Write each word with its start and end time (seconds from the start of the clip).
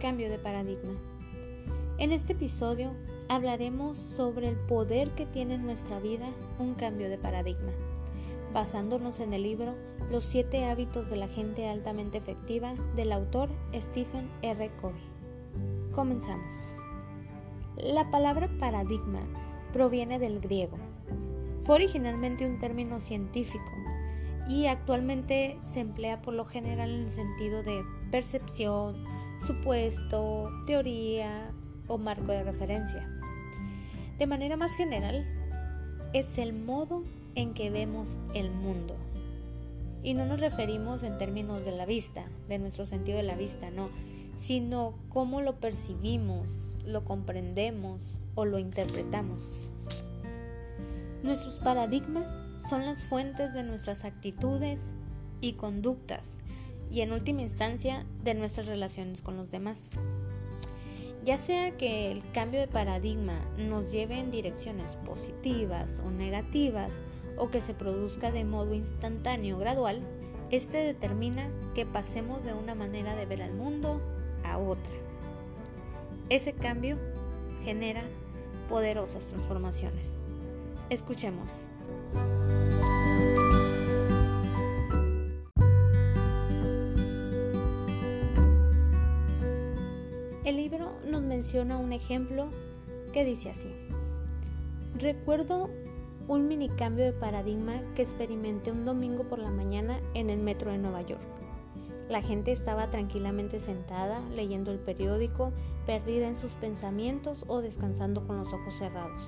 Cambio 0.00 0.30
de 0.30 0.38
paradigma. 0.38 0.94
En 1.98 2.12
este 2.12 2.32
episodio 2.32 2.92
hablaremos 3.28 3.96
sobre 3.96 4.48
el 4.48 4.54
poder 4.54 5.10
que 5.10 5.26
tiene 5.26 5.54
en 5.54 5.66
nuestra 5.66 5.98
vida 5.98 6.28
un 6.60 6.74
cambio 6.74 7.10
de 7.10 7.18
paradigma, 7.18 7.72
basándonos 8.52 9.18
en 9.18 9.32
el 9.32 9.42
libro 9.42 9.74
Los 10.08 10.22
siete 10.22 10.66
hábitos 10.66 11.10
de 11.10 11.16
la 11.16 11.26
gente 11.26 11.68
altamente 11.68 12.18
efectiva 12.18 12.74
del 12.94 13.10
autor 13.10 13.48
Stephen 13.74 14.30
R. 14.42 14.70
Covey. 14.80 15.02
Comenzamos. 15.92 16.54
La 17.76 18.08
palabra 18.12 18.48
paradigma 18.60 19.22
proviene 19.72 20.20
del 20.20 20.38
griego. 20.38 20.76
Fue 21.64 21.74
originalmente 21.74 22.46
un 22.46 22.60
término 22.60 23.00
científico 23.00 23.66
y 24.48 24.66
actualmente 24.66 25.58
se 25.64 25.80
emplea 25.80 26.22
por 26.22 26.34
lo 26.34 26.44
general 26.44 26.88
en 26.88 27.06
el 27.06 27.10
sentido 27.10 27.64
de 27.64 27.82
percepción, 28.12 29.17
supuesto, 29.46 30.50
teoría 30.66 31.50
o 31.86 31.98
marco 31.98 32.32
de 32.32 32.44
referencia. 32.44 33.08
De 34.18 34.26
manera 34.26 34.56
más 34.56 34.72
general, 34.72 35.26
es 36.12 36.38
el 36.38 36.52
modo 36.52 37.04
en 37.34 37.54
que 37.54 37.70
vemos 37.70 38.18
el 38.34 38.50
mundo. 38.50 38.96
Y 40.02 40.14
no 40.14 40.24
nos 40.26 40.40
referimos 40.40 41.02
en 41.02 41.18
términos 41.18 41.64
de 41.64 41.72
la 41.72 41.86
vista, 41.86 42.24
de 42.48 42.58
nuestro 42.58 42.86
sentido 42.86 43.16
de 43.16 43.24
la 43.24 43.36
vista, 43.36 43.70
no, 43.70 43.88
sino 44.36 44.94
cómo 45.08 45.40
lo 45.40 45.60
percibimos, 45.60 46.60
lo 46.84 47.04
comprendemos 47.04 48.00
o 48.34 48.44
lo 48.44 48.58
interpretamos. 48.58 49.68
Nuestros 51.22 51.56
paradigmas 51.56 52.26
son 52.68 52.86
las 52.86 53.02
fuentes 53.04 53.52
de 53.52 53.64
nuestras 53.64 54.04
actitudes 54.04 54.78
y 55.40 55.54
conductas 55.54 56.38
y 56.90 57.00
en 57.00 57.12
última 57.12 57.42
instancia 57.42 58.04
de 58.24 58.34
nuestras 58.34 58.66
relaciones 58.66 59.22
con 59.22 59.36
los 59.36 59.50
demás. 59.50 59.84
Ya 61.24 61.36
sea 61.36 61.76
que 61.76 62.10
el 62.10 62.22
cambio 62.32 62.60
de 62.60 62.68
paradigma 62.68 63.38
nos 63.58 63.92
lleve 63.92 64.18
en 64.18 64.30
direcciones 64.30 64.90
positivas 65.04 66.00
o 66.04 66.10
negativas 66.10 66.92
o 67.36 67.50
que 67.50 67.60
se 67.60 67.74
produzca 67.74 68.30
de 68.30 68.44
modo 68.44 68.74
instantáneo 68.74 69.58
gradual, 69.58 70.00
este 70.50 70.78
determina 70.78 71.48
que 71.74 71.84
pasemos 71.84 72.42
de 72.44 72.54
una 72.54 72.74
manera 72.74 73.14
de 73.14 73.26
ver 73.26 73.42
al 73.42 73.52
mundo 73.52 74.00
a 74.44 74.58
otra. 74.58 74.94
Ese 76.30 76.52
cambio 76.52 76.96
genera 77.64 78.04
poderosas 78.68 79.24
transformaciones. 79.24 80.20
Escuchemos. 80.90 81.50
Menciona 91.48 91.78
un 91.78 91.94
ejemplo 91.94 92.50
que 93.10 93.24
dice 93.24 93.48
así. 93.48 93.72
Recuerdo 94.98 95.70
un 96.26 96.46
mini 96.46 96.68
cambio 96.68 97.06
de 97.06 97.14
paradigma 97.14 97.80
que 97.94 98.02
experimenté 98.02 98.70
un 98.70 98.84
domingo 98.84 99.24
por 99.24 99.38
la 99.38 99.50
mañana 99.50 99.98
en 100.12 100.28
el 100.28 100.40
metro 100.40 100.72
de 100.72 100.76
Nueva 100.76 101.00
York. 101.00 101.22
La 102.10 102.20
gente 102.20 102.52
estaba 102.52 102.90
tranquilamente 102.90 103.60
sentada, 103.60 104.20
leyendo 104.36 104.72
el 104.72 104.78
periódico, 104.78 105.54
perdida 105.86 106.28
en 106.28 106.36
sus 106.36 106.52
pensamientos 106.52 107.46
o 107.48 107.62
descansando 107.62 108.26
con 108.26 108.36
los 108.36 108.48
ojos 108.48 108.74
cerrados. 108.76 109.22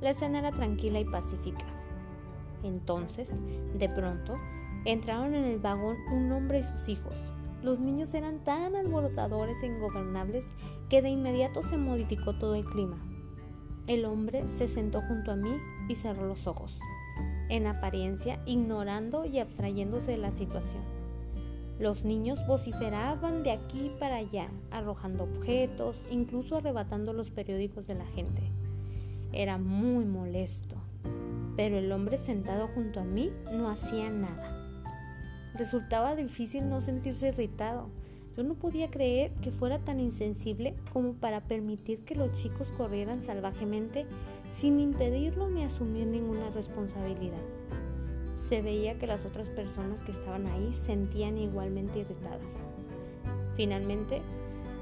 La 0.00 0.10
escena 0.10 0.40
era 0.40 0.50
tranquila 0.50 0.98
y 0.98 1.04
pacífica. 1.04 1.64
Entonces, 2.64 3.30
de 3.78 3.88
pronto, 3.88 4.34
entraron 4.84 5.32
en 5.36 5.44
el 5.44 5.60
vagón 5.60 5.96
un 6.12 6.32
hombre 6.32 6.58
y 6.58 6.64
sus 6.64 6.88
hijos, 6.88 7.14
los 7.66 7.80
niños 7.80 8.14
eran 8.14 8.44
tan 8.44 8.76
alborotadores 8.76 9.60
e 9.62 9.66
ingobernables 9.66 10.44
que 10.88 11.02
de 11.02 11.10
inmediato 11.10 11.62
se 11.62 11.76
modificó 11.76 12.34
todo 12.34 12.54
el 12.54 12.64
clima. 12.64 12.98
El 13.86 14.04
hombre 14.04 14.42
se 14.42 14.68
sentó 14.68 15.00
junto 15.00 15.32
a 15.32 15.36
mí 15.36 15.56
y 15.88 15.94
cerró 15.94 16.26
los 16.26 16.46
ojos, 16.46 16.78
en 17.48 17.66
apariencia 17.66 18.40
ignorando 18.46 19.24
y 19.24 19.38
abstrayéndose 19.38 20.12
de 20.12 20.18
la 20.18 20.32
situación. 20.32 20.82
Los 21.78 22.04
niños 22.04 22.46
vociferaban 22.46 23.42
de 23.42 23.52
aquí 23.52 23.90
para 24.00 24.16
allá, 24.16 24.48
arrojando 24.70 25.24
objetos, 25.24 25.94
incluso 26.10 26.56
arrebatando 26.56 27.12
los 27.12 27.30
periódicos 27.30 27.86
de 27.86 27.94
la 27.94 28.06
gente. 28.06 28.42
Era 29.32 29.58
muy 29.58 30.06
molesto, 30.06 30.76
pero 31.54 31.76
el 31.76 31.92
hombre 31.92 32.16
sentado 32.16 32.68
junto 32.68 33.00
a 33.00 33.04
mí 33.04 33.30
no 33.52 33.68
hacía 33.68 34.08
nada. 34.08 34.62
Resultaba 35.54 36.16
difícil 36.16 36.68
no 36.68 36.80
sentirse 36.80 37.28
irritado. 37.28 37.88
Yo 38.36 38.42
no 38.42 38.54
podía 38.54 38.90
creer 38.90 39.32
que 39.40 39.50
fuera 39.50 39.78
tan 39.78 39.98
insensible 39.98 40.74
como 40.92 41.14
para 41.14 41.40
permitir 41.40 42.00
que 42.00 42.14
los 42.14 42.32
chicos 42.32 42.70
corrieran 42.76 43.22
salvajemente 43.22 44.04
sin 44.54 44.78
impedirlo 44.78 45.48
ni 45.48 45.64
asumir 45.64 46.06
ninguna 46.06 46.50
responsabilidad. 46.50 47.40
Se 48.46 48.60
veía 48.60 48.98
que 48.98 49.06
las 49.06 49.24
otras 49.24 49.48
personas 49.48 50.02
que 50.02 50.12
estaban 50.12 50.46
ahí 50.46 50.74
sentían 50.74 51.38
igualmente 51.38 52.00
irritadas. 52.00 52.44
Finalmente, 53.56 54.20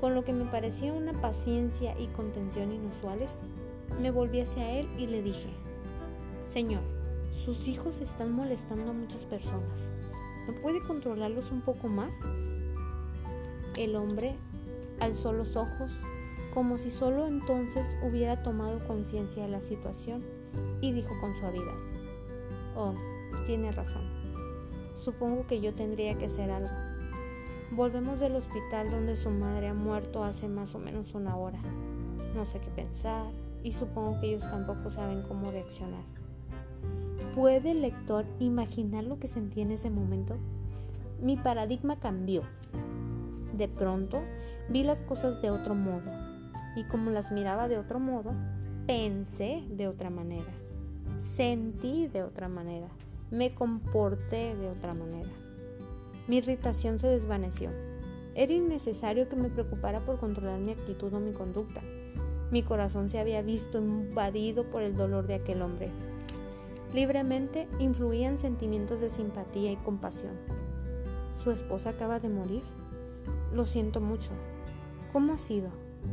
con 0.00 0.16
lo 0.16 0.24
que 0.24 0.32
me 0.32 0.44
parecía 0.46 0.92
una 0.92 1.12
paciencia 1.12 1.98
y 2.00 2.08
contención 2.08 2.72
inusuales, 2.72 3.30
me 4.00 4.10
volví 4.10 4.40
hacia 4.40 4.72
él 4.72 4.88
y 4.98 5.06
le 5.06 5.22
dije, 5.22 5.50
Señor, 6.52 6.82
sus 7.44 7.68
hijos 7.68 8.00
están 8.00 8.32
molestando 8.32 8.90
a 8.90 8.94
muchas 8.94 9.24
personas. 9.24 9.70
¿No 10.48 10.54
puede 10.60 10.80
controlarlos 10.80 11.52
un 11.52 11.60
poco 11.60 11.86
más? 11.86 12.12
El 13.76 13.94
hombre 13.94 14.34
alzó 15.00 15.32
los 15.32 15.56
ojos 15.56 15.90
como 16.54 16.78
si 16.78 16.90
solo 16.90 17.26
entonces 17.26 17.86
hubiera 18.02 18.42
tomado 18.42 18.78
conciencia 18.86 19.42
de 19.42 19.50
la 19.50 19.60
situación 19.60 20.24
y 20.80 20.92
dijo 20.92 21.14
con 21.20 21.36
suavidad, 21.36 21.74
Oh, 22.74 22.94
tiene 23.44 23.72
razón. 23.72 24.02
Supongo 24.96 25.46
que 25.46 25.60
yo 25.60 25.74
tendría 25.74 26.16
que 26.16 26.26
hacer 26.26 26.50
algo. 26.50 26.70
Volvemos 27.70 28.20
del 28.20 28.36
hospital 28.36 28.90
donde 28.90 29.16
su 29.16 29.30
madre 29.30 29.68
ha 29.68 29.74
muerto 29.74 30.24
hace 30.24 30.48
más 30.48 30.74
o 30.74 30.78
menos 30.78 31.14
una 31.14 31.36
hora. 31.36 31.60
No 32.34 32.46
sé 32.46 32.60
qué 32.60 32.70
pensar 32.70 33.26
y 33.62 33.72
supongo 33.72 34.18
que 34.20 34.28
ellos 34.28 34.42
tampoco 34.42 34.90
saben 34.90 35.22
cómo 35.22 35.50
reaccionar. 35.50 36.04
¿Puede 37.34 37.72
el 37.72 37.82
lector 37.82 38.24
imaginar 38.38 39.04
lo 39.04 39.18
que 39.18 39.26
sentí 39.26 39.60
en 39.60 39.72
ese 39.72 39.90
momento? 39.90 40.38
Mi 41.20 41.36
paradigma 41.36 41.98
cambió. 41.98 42.42
De 43.56 43.68
pronto 43.68 44.22
vi 44.68 44.84
las 44.84 45.02
cosas 45.02 45.40
de 45.40 45.50
otro 45.50 45.74
modo 45.74 46.12
y 46.76 46.84
como 46.84 47.10
las 47.10 47.32
miraba 47.32 47.68
de 47.68 47.78
otro 47.78 47.98
modo, 47.98 48.32
pensé 48.86 49.64
de 49.70 49.88
otra 49.88 50.10
manera, 50.10 50.52
sentí 51.18 52.06
de 52.06 52.22
otra 52.22 52.48
manera, 52.48 52.88
me 53.30 53.54
comporté 53.54 54.54
de 54.56 54.68
otra 54.68 54.92
manera. 54.94 55.30
Mi 56.28 56.38
irritación 56.38 56.98
se 56.98 57.06
desvaneció. 57.06 57.70
Era 58.34 58.52
innecesario 58.52 59.28
que 59.28 59.36
me 59.36 59.48
preocupara 59.48 60.04
por 60.04 60.18
controlar 60.18 60.60
mi 60.60 60.72
actitud 60.72 61.14
o 61.14 61.20
mi 61.20 61.32
conducta. 61.32 61.80
Mi 62.50 62.62
corazón 62.62 63.08
se 63.08 63.18
había 63.18 63.40
visto 63.40 63.78
invadido 63.78 64.64
por 64.64 64.82
el 64.82 64.94
dolor 64.94 65.26
de 65.26 65.36
aquel 65.36 65.62
hombre 65.62 65.90
Libremente 66.94 67.68
influían 67.78 68.38
sentimientos 68.38 69.00
de 69.00 69.10
simpatía 69.10 69.72
y 69.72 69.76
compasión. 69.76 70.32
¿Su 71.42 71.50
esposa 71.50 71.90
acaba 71.90 72.20
de 72.20 72.28
morir? 72.28 72.62
Lo 73.52 73.64
siento 73.64 74.00
mucho. 74.00 74.30
¿Cómo 75.12 75.34
ha 75.34 75.38
sido? 75.38 75.70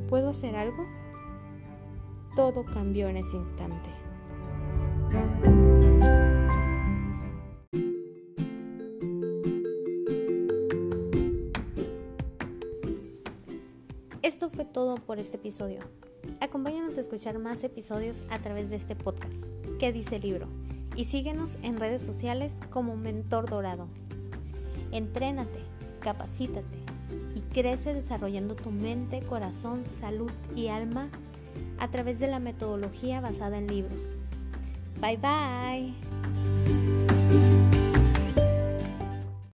¿Puedo 0.09 0.29
hacer 0.29 0.55
algo? 0.55 0.85
Todo 2.35 2.65
cambió 2.65 3.07
en 3.09 3.17
ese 3.17 3.37
instante. 3.37 3.89
Esto 14.23 14.49
fue 14.49 14.65
todo 14.65 14.95
por 14.95 15.19
este 15.19 15.37
episodio. 15.37 15.81
Acompáñanos 16.39 16.97
a 16.97 17.01
escuchar 17.01 17.39
más 17.39 17.63
episodios 17.63 18.23
a 18.29 18.39
través 18.39 18.69
de 18.69 18.77
este 18.77 18.95
podcast. 18.95 19.47
¿Qué 19.79 19.91
dice 19.91 20.15
el 20.15 20.21
libro? 20.21 20.47
Y 20.95 21.05
síguenos 21.05 21.57
en 21.61 21.77
redes 21.77 22.01
sociales 22.01 22.59
como 22.69 22.95
Mentor 22.95 23.49
Dorado. 23.49 23.87
Entrénate, 24.91 25.59
capacítate, 25.99 26.82
y 27.35 27.41
crece 27.41 27.93
desarrollando 27.93 28.55
tu 28.55 28.71
mente, 28.71 29.21
corazón, 29.21 29.83
salud 29.99 30.31
y 30.55 30.67
alma 30.67 31.09
a 31.79 31.89
través 31.89 32.19
de 32.19 32.27
la 32.27 32.39
metodología 32.39 33.21
basada 33.21 33.57
en 33.57 33.67
libros. 33.67 33.99
Bye 34.99 35.17
bye. 35.17 35.93